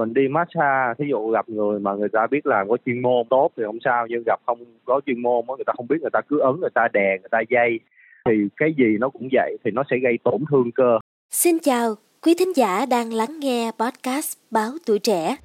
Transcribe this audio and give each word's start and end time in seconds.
mình 0.00 0.14
đi 0.14 0.28
massage 0.28 0.94
thí 0.98 1.04
dụ 1.10 1.30
gặp 1.30 1.48
người 1.48 1.80
mà 1.80 1.94
người 1.94 2.08
ta 2.08 2.26
biết 2.30 2.46
làm 2.46 2.68
có 2.68 2.76
chuyên 2.86 3.02
môn 3.02 3.26
tốt 3.30 3.50
thì 3.56 3.62
không 3.66 3.78
sao 3.84 4.06
nhưng 4.06 4.22
gặp 4.26 4.40
không 4.46 4.58
có 4.84 5.00
chuyên 5.06 5.22
môn 5.22 5.44
người 5.46 5.64
ta 5.66 5.72
không 5.76 5.88
biết 5.88 5.96
người 6.00 6.10
ta 6.12 6.20
cứ 6.28 6.38
ấn 6.38 6.60
người 6.60 6.74
ta 6.74 6.88
đè 6.92 7.18
người 7.20 7.28
ta 7.30 7.40
dây 7.50 7.80
thì 8.24 8.34
cái 8.56 8.74
gì 8.78 8.96
nó 9.00 9.08
cũng 9.08 9.28
vậy 9.32 9.56
thì 9.64 9.70
nó 9.70 9.82
sẽ 9.90 9.96
gây 10.02 10.18
tổn 10.24 10.40
thương 10.50 10.72
cơ 10.72 10.98
Xin 11.30 11.58
chào, 11.58 11.94
quý 12.22 12.34
thính 12.38 12.56
giả 12.56 12.86
đang 12.86 13.12
lắng 13.12 13.40
nghe 13.40 13.70
podcast 13.78 14.38
Báo 14.50 14.70
Tuổi 14.86 14.98
Trẻ. 14.98 15.36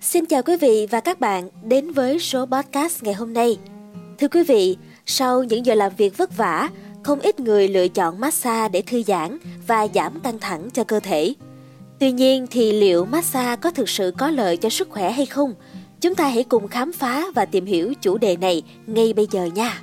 Xin 0.00 0.26
chào 0.26 0.42
quý 0.42 0.56
vị 0.60 0.86
và 0.90 1.00
các 1.00 1.20
bạn 1.20 1.48
đến 1.68 1.90
với 1.90 2.18
số 2.18 2.46
podcast 2.46 3.04
ngày 3.04 3.14
hôm 3.14 3.32
nay. 3.32 3.58
Thưa 4.18 4.28
quý 4.28 4.40
vị, 4.48 4.76
sau 5.06 5.42
những 5.42 5.66
giờ 5.66 5.74
làm 5.74 5.92
việc 5.98 6.16
vất 6.16 6.36
vả, 6.36 6.68
không 7.08 7.20
ít 7.20 7.40
người 7.40 7.68
lựa 7.68 7.88
chọn 7.88 8.20
massage 8.20 8.68
để 8.68 8.82
thư 8.82 9.02
giãn 9.02 9.38
và 9.66 9.88
giảm 9.94 10.20
căng 10.20 10.38
thẳng 10.38 10.68
cho 10.72 10.84
cơ 10.84 11.00
thể. 11.00 11.34
Tuy 11.98 12.12
nhiên 12.12 12.46
thì 12.50 12.72
liệu 12.72 13.04
massage 13.04 13.56
có 13.56 13.70
thực 13.70 13.88
sự 13.88 14.12
có 14.18 14.30
lợi 14.30 14.56
cho 14.56 14.68
sức 14.68 14.90
khỏe 14.90 15.10
hay 15.10 15.26
không? 15.26 15.54
Chúng 16.00 16.14
ta 16.14 16.28
hãy 16.28 16.44
cùng 16.44 16.68
khám 16.68 16.92
phá 16.92 17.24
và 17.34 17.44
tìm 17.44 17.66
hiểu 17.66 17.94
chủ 18.00 18.18
đề 18.18 18.36
này 18.36 18.62
ngay 18.86 19.12
bây 19.12 19.26
giờ 19.30 19.44
nha. 19.44 19.82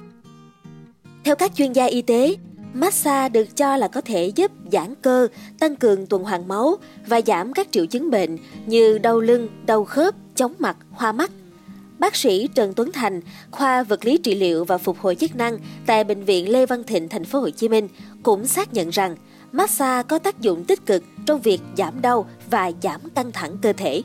Theo 1.23 1.35
các 1.35 1.55
chuyên 1.55 1.73
gia 1.73 1.85
y 1.85 2.01
tế, 2.01 2.35
massage 2.73 3.29
được 3.29 3.57
cho 3.57 3.77
là 3.77 3.87
có 3.87 4.01
thể 4.01 4.31
giúp 4.35 4.51
giãn 4.71 4.95
cơ, 5.01 5.27
tăng 5.59 5.75
cường 5.75 6.07
tuần 6.07 6.23
hoàn 6.23 6.47
máu 6.47 6.75
và 7.07 7.21
giảm 7.25 7.53
các 7.53 7.67
triệu 7.71 7.85
chứng 7.85 8.11
bệnh 8.11 8.37
như 8.65 8.97
đau 8.97 9.19
lưng, 9.19 9.49
đau 9.65 9.85
khớp, 9.85 10.15
chóng 10.35 10.53
mặt, 10.59 10.77
hoa 10.91 11.11
mắt. 11.11 11.31
Bác 11.99 12.15
sĩ 12.15 12.49
Trần 12.55 12.73
Tuấn 12.75 12.89
Thành, 12.93 13.19
khoa 13.51 13.83
vật 13.83 14.05
lý 14.05 14.17
trị 14.17 14.35
liệu 14.35 14.65
và 14.65 14.77
phục 14.77 14.97
hồi 14.97 15.15
chức 15.15 15.35
năng 15.35 15.57
tại 15.87 16.03
bệnh 16.03 16.23
viện 16.23 16.51
Lê 16.51 16.65
Văn 16.65 16.83
Thịnh 16.87 17.09
thành 17.09 17.23
phố 17.23 17.39
Hồ 17.39 17.49
Chí 17.49 17.69
Minh 17.69 17.87
cũng 18.23 18.45
xác 18.45 18.73
nhận 18.73 18.89
rằng 18.89 19.15
massage 19.51 20.07
có 20.09 20.19
tác 20.19 20.39
dụng 20.39 20.63
tích 20.67 20.85
cực 20.85 21.03
trong 21.27 21.39
việc 21.39 21.59
giảm 21.77 21.93
đau 22.01 22.25
và 22.49 22.71
giảm 22.81 23.01
căng 23.15 23.31
thẳng 23.31 23.51
cơ 23.61 23.73
thể. 23.73 24.01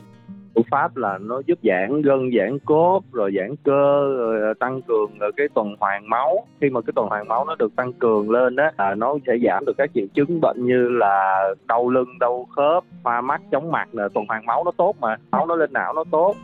Phương 0.55 0.63
pháp 0.71 0.97
là 0.97 1.17
nó 1.17 1.41
giúp 1.47 1.59
giãn 1.63 2.01
gân 2.01 2.31
giãn 2.37 2.59
cốt 2.65 3.01
rồi 3.11 3.31
giãn 3.37 3.55
cơ 3.63 4.13
rồi 4.17 4.41
à, 4.41 4.53
tăng 4.59 4.81
cường 4.81 5.11
à, 5.19 5.27
cái 5.37 5.47
tuần 5.53 5.75
hoàn 5.79 6.09
máu. 6.09 6.47
Khi 6.61 6.69
mà 6.69 6.81
cái 6.81 6.93
tuần 6.95 7.07
hoàn 7.07 7.27
máu 7.27 7.45
nó 7.45 7.55
được 7.55 7.75
tăng 7.75 7.93
cường 7.93 8.31
lên 8.31 8.55
á 8.55 8.71
à, 8.77 8.95
nó 8.95 9.17
sẽ 9.27 9.33
giảm 9.45 9.65
được 9.65 9.73
các 9.77 9.89
triệu 9.93 10.05
chứng 10.13 10.41
bệnh 10.41 10.65
như 10.65 10.87
là 10.89 11.43
đau 11.67 11.89
lưng 11.89 12.19
đau 12.19 12.47
khớp 12.55 12.83
hoa 13.03 13.21
mắt 13.21 13.41
chóng 13.51 13.71
mặt 13.71 13.87
là 13.91 14.09
tuần 14.13 14.25
hoàn 14.27 14.45
máu 14.45 14.63
nó 14.63 14.71
tốt 14.77 14.95
mà 14.99 15.17
máu 15.31 15.45
nó 15.45 15.55
lên 15.55 15.73
não 15.73 15.93
nó 15.93 16.03
tốt. 16.11 16.35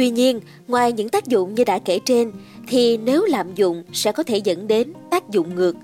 Tuy 0.00 0.10
nhiên, 0.10 0.40
ngoài 0.68 0.92
những 0.92 1.08
tác 1.08 1.26
dụng 1.26 1.54
như 1.54 1.64
đã 1.64 1.78
kể 1.78 1.98
trên, 2.04 2.32
thì 2.68 2.96
nếu 2.96 3.24
lạm 3.24 3.54
dụng 3.54 3.82
sẽ 3.92 4.12
có 4.12 4.22
thể 4.22 4.36
dẫn 4.36 4.68
đến 4.68 4.92
tác 5.10 5.30
dụng 5.30 5.54
ngược. 5.54 5.76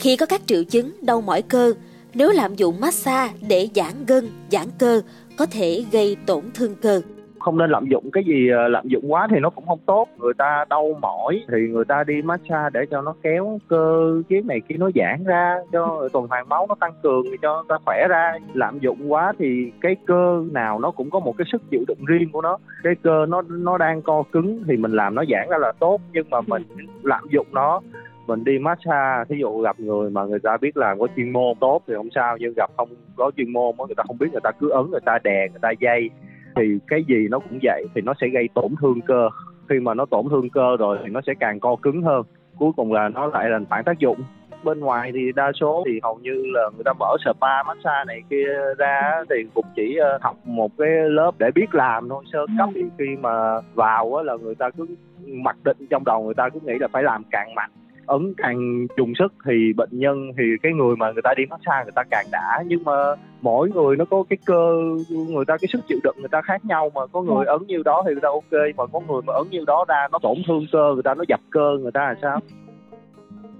Khi 0.00 0.16
có 0.16 0.26
các 0.26 0.42
triệu 0.46 0.64
chứng 0.64 0.92
đau 1.00 1.20
mỏi 1.20 1.42
cơ, 1.42 1.72
nếu 2.14 2.30
lạm 2.30 2.56
dụng 2.56 2.80
massage 2.80 3.32
để 3.48 3.68
giãn 3.74 4.06
gân, 4.06 4.30
giãn 4.52 4.66
cơ 4.78 5.02
có 5.36 5.46
thể 5.46 5.84
gây 5.92 6.16
tổn 6.26 6.44
thương 6.54 6.74
cơ 6.74 7.00
không 7.42 7.58
nên 7.58 7.70
lạm 7.70 7.86
dụng 7.86 8.10
cái 8.12 8.24
gì 8.24 8.48
ờ, 8.48 8.68
lạm 8.68 8.88
dụng 8.88 9.12
quá 9.12 9.26
thì 9.30 9.38
nó 9.40 9.50
cũng 9.50 9.66
không 9.66 9.78
tốt. 9.86 10.08
Người 10.18 10.34
ta 10.34 10.64
đau 10.70 10.98
mỏi 11.02 11.44
thì 11.48 11.68
người 11.68 11.84
ta 11.84 12.04
đi 12.04 12.22
massage 12.22 12.70
để 12.72 12.80
cho 12.90 13.02
nó 13.02 13.14
kéo 13.22 13.58
cơ 13.68 14.12
chiếc 14.28 14.46
này 14.46 14.60
kia 14.68 14.76
nó 14.78 14.90
giãn 14.94 15.24
ra 15.24 15.56
cho 15.72 16.08
tuần 16.12 16.26
hoàn 16.26 16.48
máu 16.48 16.66
nó 16.68 16.74
tăng 16.80 16.92
cường 17.02 17.22
cho 17.42 17.64
ta 17.68 17.78
khỏe 17.84 18.06
ra. 18.08 18.32
Lạm 18.54 18.78
dụng 18.78 19.12
quá 19.12 19.32
thì 19.38 19.72
cái 19.80 19.96
cơ 20.06 20.44
nào 20.52 20.78
nó 20.78 20.90
cũng 20.90 21.10
có 21.10 21.20
một 21.20 21.34
cái 21.38 21.46
sức 21.52 21.62
chịu 21.70 21.84
đựng 21.88 22.04
riêng 22.06 22.28
của 22.32 22.42
nó. 22.42 22.58
Cái 22.82 22.94
cơ 23.02 23.26
nó 23.28 23.42
nó 23.42 23.78
đang 23.78 24.02
co 24.02 24.22
cứng 24.32 24.62
thì 24.68 24.76
mình 24.76 24.92
làm 24.92 25.14
nó 25.14 25.24
giãn 25.30 25.48
ra 25.50 25.58
là 25.58 25.72
tốt 25.80 26.00
nhưng 26.12 26.30
mà 26.30 26.40
mình 26.40 26.62
lạm 27.02 27.24
dụng 27.30 27.46
nó. 27.52 27.80
Mình 28.26 28.44
đi 28.44 28.58
massage 28.58 29.24
thí 29.28 29.36
dụ 29.40 29.60
gặp 29.60 29.80
người 29.80 30.10
mà 30.10 30.24
người 30.24 30.38
ta 30.38 30.56
biết 30.60 30.76
làm 30.76 30.98
có 30.98 31.06
chuyên 31.16 31.32
môn 31.32 31.56
tốt 31.60 31.82
thì 31.86 31.94
không 31.96 32.08
sao 32.14 32.36
nhưng 32.40 32.54
gặp 32.56 32.70
không 32.76 32.88
có 33.16 33.30
chuyên 33.36 33.52
môn 33.52 33.74
người 33.86 33.94
ta 33.96 34.02
không 34.06 34.18
biết 34.18 34.26
người 34.32 34.40
ta 34.44 34.50
cứ 34.60 34.68
ấn 34.68 34.90
người 34.90 35.00
ta 35.04 35.18
đè 35.24 35.48
người 35.48 35.58
ta 35.62 35.70
dây 35.80 36.10
thì 36.56 36.78
cái 36.88 37.04
gì 37.04 37.28
nó 37.30 37.38
cũng 37.38 37.58
vậy 37.62 37.84
thì 37.94 38.00
nó 38.00 38.14
sẽ 38.20 38.28
gây 38.28 38.48
tổn 38.54 38.74
thương 38.80 39.00
cơ. 39.00 39.28
Khi 39.68 39.80
mà 39.80 39.94
nó 39.94 40.04
tổn 40.04 40.28
thương 40.30 40.50
cơ 40.50 40.76
rồi 40.78 40.98
thì 41.02 41.08
nó 41.10 41.20
sẽ 41.26 41.32
càng 41.40 41.60
co 41.60 41.76
cứng 41.82 42.02
hơn. 42.02 42.22
Cuối 42.58 42.72
cùng 42.76 42.92
là 42.92 43.08
nó 43.08 43.26
lại 43.26 43.50
là 43.50 43.58
phản 43.70 43.84
tác 43.84 43.98
dụng. 43.98 44.18
Bên 44.64 44.80
ngoài 44.80 45.10
thì 45.14 45.32
đa 45.36 45.52
số 45.60 45.84
thì 45.86 46.00
hầu 46.02 46.18
như 46.22 46.42
là 46.54 46.70
người 46.74 46.84
ta 46.84 46.92
mở 46.98 47.16
spa 47.24 47.62
massage 47.62 48.04
này 48.06 48.22
kia 48.30 48.46
ra 48.78 49.12
thì 49.30 49.36
cũng 49.54 49.64
chỉ 49.76 49.96
ờ, 49.96 50.18
học 50.22 50.36
một 50.44 50.70
cái 50.78 50.88
lớp 50.88 51.30
để 51.38 51.50
biết 51.54 51.74
làm 51.74 52.08
thôi. 52.08 52.24
Sơ 52.32 52.38
cấp 52.58 52.68
thì 52.74 52.82
khi 52.98 53.16
mà 53.20 53.60
vào 53.74 54.14
á 54.14 54.22
là 54.22 54.36
người 54.36 54.54
ta 54.54 54.70
cứ 54.70 54.86
mặc 55.26 55.56
định 55.64 55.76
trong 55.90 56.04
đầu 56.04 56.24
người 56.24 56.34
ta 56.34 56.48
cứ 56.48 56.60
nghĩ 56.62 56.74
là 56.80 56.88
phải 56.92 57.02
làm 57.02 57.22
càng 57.30 57.54
mạnh 57.54 57.70
ấn 58.06 58.34
càng 58.36 58.86
trùng 58.96 59.12
sức 59.18 59.32
thì 59.44 59.72
bệnh 59.76 59.88
nhân 59.92 60.32
thì 60.38 60.42
cái 60.62 60.72
người 60.72 60.96
mà 60.96 61.12
người 61.12 61.22
ta 61.24 61.34
đi 61.36 61.42
massage 61.50 61.84
người 61.84 61.92
ta 61.94 62.02
càng 62.10 62.26
đã. 62.32 62.64
Nhưng 62.66 62.84
mà 62.84 62.92
mỗi 63.40 63.70
người 63.70 63.96
nó 63.96 64.04
có 64.04 64.24
cái 64.30 64.36
cơ 64.44 64.76
người 65.08 65.44
ta 65.44 65.56
cái 65.56 65.68
sức 65.72 65.80
chịu 65.88 65.98
đựng 66.04 66.16
người 66.18 66.28
ta 66.28 66.40
khác 66.44 66.64
nhau 66.64 66.90
mà 66.94 67.06
có 67.06 67.22
người 67.22 67.46
ấn 67.46 67.66
như 67.66 67.82
đó 67.84 68.02
thì 68.06 68.12
người 68.12 68.20
ta 68.22 68.28
ok 68.28 68.76
mà 68.76 68.86
có 68.86 69.00
người 69.08 69.22
mà 69.26 69.32
ấn 69.34 69.50
như 69.50 69.64
đó 69.66 69.84
ra 69.88 70.08
nó 70.12 70.18
tổn 70.22 70.36
thương 70.46 70.66
cơ 70.72 70.92
người 70.94 71.02
ta 71.02 71.14
nó 71.14 71.24
dập 71.28 71.40
cơ 71.50 71.78
người 71.80 71.92
ta 71.92 72.00
là 72.00 72.14
sao? 72.22 72.40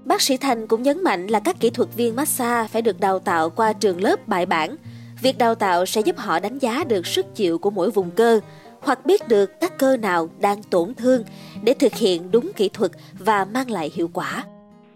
Bác 0.05 0.21
sĩ 0.21 0.37
Thành 0.37 0.67
cũng 0.67 0.83
nhấn 0.83 1.03
mạnh 1.03 1.27
là 1.27 1.39
các 1.39 1.55
kỹ 1.59 1.69
thuật 1.69 1.89
viên 1.95 2.15
massage 2.15 2.67
phải 2.67 2.81
được 2.81 2.99
đào 2.99 3.19
tạo 3.19 3.49
qua 3.49 3.73
trường 3.73 4.01
lớp 4.01 4.27
bài 4.27 4.45
bản. 4.45 4.75
Việc 5.21 5.37
đào 5.37 5.55
tạo 5.55 5.85
sẽ 5.85 6.01
giúp 6.01 6.17
họ 6.17 6.39
đánh 6.39 6.57
giá 6.57 6.83
được 6.89 7.05
sức 7.05 7.35
chịu 7.35 7.57
của 7.57 7.69
mỗi 7.69 7.91
vùng 7.91 8.11
cơ, 8.11 8.39
hoặc 8.85 8.99
biết 9.05 9.21
được 9.29 9.59
các 9.61 9.71
cơ 9.79 9.97
nào 9.97 10.27
đang 10.41 10.57
tổn 10.71 10.93
thương 10.97 11.21
để 11.63 11.73
thực 11.79 11.93
hiện 11.93 12.21
đúng 12.31 12.51
kỹ 12.55 12.69
thuật 12.73 12.91
và 13.19 13.45
mang 13.53 13.71
lại 13.71 13.91
hiệu 13.95 14.09
quả. 14.13 14.43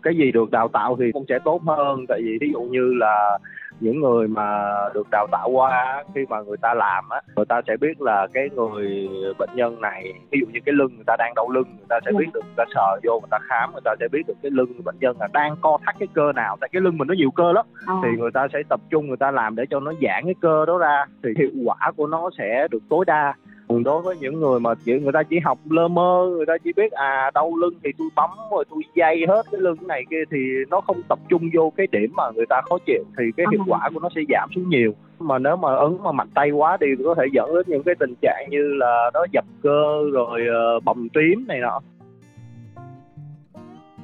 Cái 0.03 0.15
gì 0.17 0.31
được 0.31 0.51
đào 0.51 0.67
tạo 0.73 0.95
thì 0.99 1.05
cũng 1.13 1.25
sẽ 1.29 1.39
tốt 1.45 1.61
hơn 1.67 2.05
tại 2.07 2.21
vì 2.23 2.37
ví 2.41 2.47
dụ 2.53 2.61
như 2.61 2.93
là 2.93 3.37
những 3.79 4.01
người 4.01 4.27
mà 4.27 4.71
được 4.93 5.07
đào 5.11 5.27
tạo 5.31 5.49
qua 5.49 6.03
khi 6.15 6.21
mà 6.29 6.41
người 6.41 6.57
ta 6.57 6.73
làm 6.73 7.09
á 7.09 7.21
người 7.35 7.45
ta 7.45 7.61
sẽ 7.67 7.77
biết 7.81 8.01
là 8.01 8.27
cái 8.33 8.49
người 8.55 9.09
bệnh 9.37 9.49
nhân 9.55 9.81
này 9.81 10.13
ví 10.31 10.39
dụ 10.39 10.45
như 10.53 10.59
cái 10.65 10.73
lưng 10.73 10.95
người 10.95 11.03
ta 11.07 11.15
đang 11.19 11.33
đau 11.35 11.49
lưng 11.49 11.67
người 11.77 11.85
ta 11.89 11.99
sẽ 12.05 12.11
biết 12.17 12.25
được 12.33 12.41
người 12.45 12.53
ta 12.57 12.63
sờ 12.75 12.99
vô 13.03 13.19
người 13.19 13.27
ta 13.31 13.37
khám 13.49 13.71
người 13.71 13.81
ta 13.85 13.95
sẽ 13.99 14.07
biết 14.11 14.21
được 14.27 14.33
cái 14.41 14.51
lưng 14.51 14.83
bệnh 14.85 14.95
nhân 14.99 15.17
là 15.19 15.27
đang 15.33 15.55
co 15.61 15.77
thắt 15.85 15.95
cái 15.99 16.07
cơ 16.13 16.31
nào 16.35 16.57
tại 16.61 16.69
cái 16.73 16.81
lưng 16.81 16.97
mình 16.97 17.07
nó 17.07 17.13
nhiều 17.13 17.31
cơ 17.31 17.51
lắm 17.51 17.65
à. 17.87 17.93
thì 18.03 18.09
người 18.17 18.31
ta 18.33 18.47
sẽ 18.53 18.59
tập 18.69 18.79
trung 18.89 19.07
người 19.07 19.17
ta 19.17 19.31
làm 19.31 19.55
để 19.55 19.63
cho 19.69 19.79
nó 19.79 19.91
giãn 20.01 20.25
cái 20.25 20.35
cơ 20.41 20.65
đó 20.65 20.77
ra 20.77 21.05
thì 21.23 21.29
hiệu 21.37 21.51
quả 21.65 21.91
của 21.95 22.07
nó 22.07 22.29
sẽ 22.37 22.67
được 22.71 22.83
tối 22.89 23.05
đa 23.07 23.33
đối 23.69 24.01
với 24.01 24.15
những 24.19 24.39
người 24.39 24.59
mà 24.59 24.73
chỉ 24.85 24.99
người 24.99 25.11
ta 25.11 25.23
chỉ 25.23 25.39
học 25.39 25.59
lơ 25.69 25.87
mơ 25.87 26.27
người 26.35 26.45
ta 26.45 26.53
chỉ 26.63 26.73
biết 26.75 26.91
à 26.91 27.31
đau 27.33 27.55
lưng 27.55 27.73
thì 27.83 27.89
tôi 27.97 28.07
bấm 28.15 28.29
rồi 28.51 28.65
tôi 28.69 28.81
dây 28.95 29.25
hết 29.27 29.43
cái 29.51 29.61
lưng 29.61 29.77
này 29.87 30.03
kia 30.09 30.23
thì 30.31 30.37
nó 30.69 30.81
không 30.81 31.01
tập 31.09 31.19
trung 31.29 31.49
vô 31.53 31.73
cái 31.77 31.87
điểm 31.91 32.11
mà 32.15 32.23
người 32.35 32.45
ta 32.49 32.61
khó 32.69 32.77
chịu 32.85 33.03
thì 33.17 33.23
cái 33.37 33.45
hiệu 33.51 33.61
quả 33.67 33.89
của 33.93 33.99
nó 33.99 34.09
sẽ 34.15 34.21
giảm 34.29 34.49
xuống 34.55 34.69
nhiều. 34.69 34.93
Mà 35.19 35.39
nếu 35.39 35.55
mà 35.55 35.75
ấn 35.75 35.97
mà 36.03 36.11
mạnh 36.11 36.29
tay 36.33 36.51
quá 36.51 36.77
thì 36.81 36.87
có 37.03 37.15
thể 37.15 37.23
dẫn 37.31 37.55
đến 37.55 37.65
những 37.67 37.83
cái 37.83 37.95
tình 37.99 38.13
trạng 38.21 38.47
như 38.49 38.73
là 38.73 39.11
nó 39.13 39.25
dập 39.31 39.45
cơ 39.63 39.83
rồi 40.13 40.41
uh, 40.77 40.83
bầm 40.83 41.07
tím 41.09 41.45
này 41.47 41.59
nọ 41.59 41.81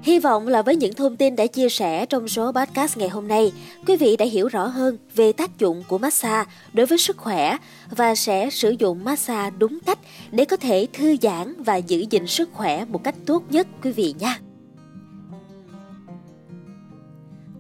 Hy 0.04 0.20
vọng 0.20 0.48
là 0.48 0.62
với 0.62 0.76
những 0.76 0.94
thông 0.94 1.16
tin 1.16 1.36
đã 1.36 1.48
chia 1.48 1.70
sẻ 1.70 2.06
trong 2.06 2.28
số 2.28 2.52
podcast 2.52 2.98
ngày 2.98 3.10
hôm 3.10 3.28
nay, 3.28 3.52
quý 3.88 3.96
vị 3.96 4.18
đã 4.18 4.26
hiểu 4.26 4.48
rõ 4.48 4.66
hơn 4.68 4.98
về 5.16 5.32
tác 5.32 5.60
dụng 5.60 5.84
của 5.88 5.98
massage 5.98 6.52
đối 6.74 6.86
với 6.86 6.98
sức 6.98 7.18
khỏe 7.18 7.58
và 7.90 8.16
sẽ 8.16 8.50
sử 8.50 8.76
dụng 8.80 9.04
massage 9.04 9.56
đúng 9.58 9.80
cách 9.86 10.00
để 10.32 10.46
có 10.46 10.58
thể 10.58 10.88
thư 10.94 11.16
giãn 11.22 11.64
và 11.64 11.76
giữ 11.76 12.06
gìn 12.10 12.28
sức 12.28 12.50
khỏe 12.54 12.86
một 12.86 13.04
cách 13.04 13.16
tốt 13.26 13.44
nhất 13.50 13.68
quý 13.84 13.92
vị 13.92 14.14
nha. 14.20 14.40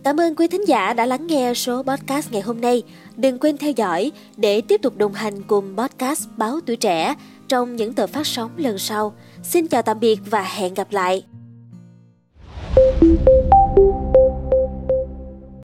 Cảm 0.03 0.19
ơn 0.19 0.35
quý 0.35 0.47
thính 0.47 0.67
giả 0.67 0.93
đã 0.93 1.05
lắng 1.05 1.27
nghe 1.27 1.53
số 1.53 1.83
podcast 1.83 2.31
ngày 2.31 2.41
hôm 2.41 2.61
nay. 2.61 2.83
Đừng 3.15 3.39
quên 3.39 3.57
theo 3.57 3.71
dõi 3.71 4.11
để 4.37 4.61
tiếp 4.61 4.81
tục 4.81 4.97
đồng 4.97 5.13
hành 5.13 5.43
cùng 5.43 5.77
podcast 5.77 6.27
Báo 6.37 6.59
Tuổi 6.65 6.75
Trẻ 6.75 7.15
trong 7.47 7.75
những 7.75 7.93
tờ 7.93 8.07
phát 8.07 8.27
sóng 8.27 8.51
lần 8.57 8.77
sau. 8.77 9.13
Xin 9.43 9.67
chào 9.67 9.81
tạm 9.81 9.99
biệt 9.99 10.19
và 10.25 10.43
hẹn 10.43 10.73
gặp 10.73 10.91
lại. 10.91 11.23
you 13.75 14.22